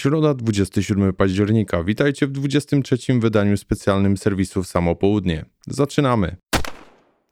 [0.00, 1.84] Środa 27 października.
[1.84, 5.44] Witajcie w 23 wydaniu specjalnym serwisów Samo Południe.
[5.66, 6.36] Zaczynamy.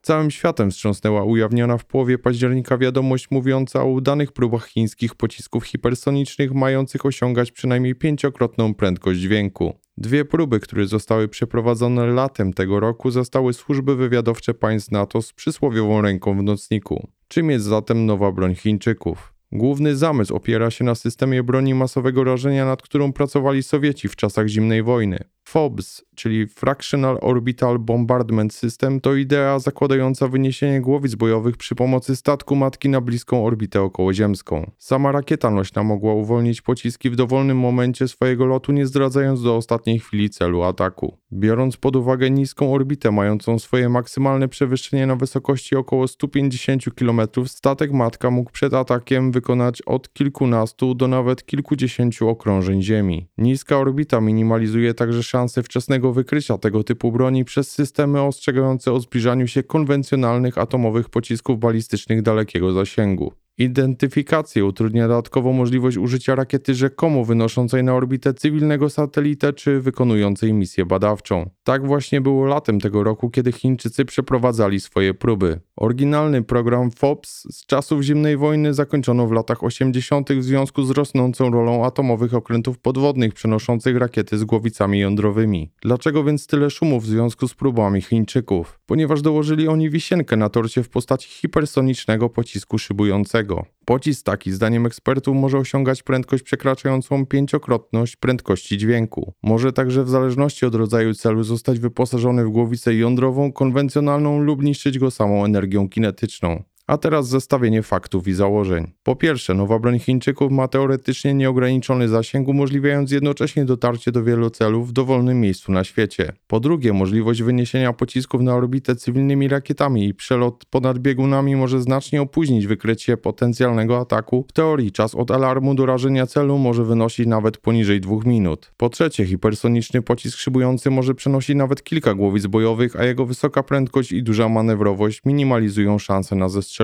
[0.02, 6.54] Całym światem wstrząsnęła ujawniona w połowie października wiadomość mówiąca o udanych próbach chińskich pocisków hipersonicznych
[6.54, 9.74] mających osiągać przynajmniej pięciokrotną prędkość dźwięku.
[9.96, 16.00] Dwie próby, które zostały przeprowadzone latem tego roku, zostały służby wywiadowcze państw NATO z przysłowiową
[16.00, 17.08] ręką w nocniku.
[17.28, 19.37] Czym jest zatem nowa broń Chińczyków?
[19.52, 24.46] Główny zamysł opiera się na systemie broni masowego rażenia, nad którą pracowali Sowieci w czasach
[24.48, 25.18] zimnej wojny.
[25.48, 32.56] FOBS, czyli Fractional Orbital Bombardment System, to idea zakładająca wyniesienie głowic bojowych przy pomocy statku
[32.56, 34.70] matki na bliską orbitę okołoziemską.
[34.78, 39.98] Sama rakieta nośna mogła uwolnić pociski w dowolnym momencie swojego lotu, nie zdradzając do ostatniej
[39.98, 41.16] chwili celu ataku.
[41.32, 47.92] Biorąc pod uwagę niską orbitę mającą swoje maksymalne przewyższenie na wysokości około 150 km, statek
[47.92, 53.28] matka mógł przed atakiem wykonać od kilkunastu do nawet kilkudziesięciu okrążeń Ziemi.
[53.38, 59.46] Niska orbita minimalizuje także szanse wczesnego wykrycia tego typu broni przez systemy ostrzegające o zbliżaniu
[59.46, 63.32] się konwencjonalnych atomowych pocisków balistycznych dalekiego zasięgu.
[63.58, 70.86] Identyfikację utrudnia dodatkowo możliwość użycia rakiety rzekomo wynoszącej na orbitę cywilnego satelitę czy wykonującej misję
[70.86, 71.50] badawczą.
[71.64, 75.60] Tak właśnie było latem tego roku, kiedy Chińczycy przeprowadzali swoje próby.
[75.76, 80.32] Oryginalny program FOPS z czasów zimnej wojny zakończono w latach 80.
[80.32, 85.70] w związku z rosnącą rolą atomowych okrętów podwodnych przenoszących rakiety z głowicami jądrowymi.
[85.82, 88.80] Dlaczego więc tyle szumów w związku z próbami Chińczyków?
[88.86, 93.47] Ponieważ dołożyli oni wisienkę na torcie w postaci hipersonicznego pocisku szybującego.
[93.84, 99.32] Pocisk taki, zdaniem ekspertów, może osiągać prędkość przekraczającą pięciokrotność prędkości dźwięku.
[99.42, 104.98] Może także w zależności od rodzaju celu zostać wyposażony w głowicę jądrową, konwencjonalną lub niszczyć
[104.98, 106.62] go samą energią kinetyczną.
[106.88, 108.92] A teraz zestawienie faktów i założeń.
[109.02, 114.88] Po pierwsze, nowa broń Chińczyków ma teoretycznie nieograniczony zasięg, umożliwiając jednocześnie dotarcie do wielu celów
[114.88, 116.32] w dowolnym miejscu na świecie.
[116.46, 122.22] Po drugie, możliwość wyniesienia pocisków na orbitę cywilnymi rakietami i przelot ponad biegunami może znacznie
[122.22, 124.44] opóźnić wykrycie potencjalnego ataku.
[124.48, 128.72] W teorii czas od alarmu do rażenia celu może wynosić nawet poniżej dwóch minut.
[128.76, 134.12] Po trzecie, hipersoniczny pocisk szybujący może przenosić nawet kilka głowic bojowych, a jego wysoka prędkość
[134.12, 136.77] i duża manewrowość minimalizują szanse na zestrzelenie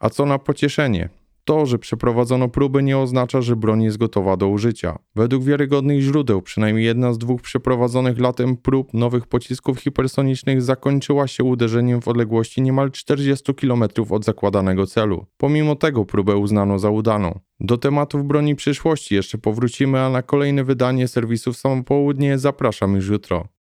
[0.00, 1.08] A co na pocieszenie?
[1.44, 4.98] To, że przeprowadzono próby, nie oznacza, że broń jest gotowa do użycia.
[5.16, 11.44] Według wiarygodnych źródeł, przynajmniej jedna z dwóch przeprowadzonych latem prób nowych pocisków hipersonicznych zakończyła się
[11.44, 15.26] uderzeniem w odległości niemal 40 km od zakładanego celu.
[15.36, 17.38] Pomimo tego próbę uznano za udaną.
[17.60, 23.48] Do tematów broni przyszłości jeszcze powrócimy, a na kolejne wydanie serwisów Samopołudnie zapraszam już jutro.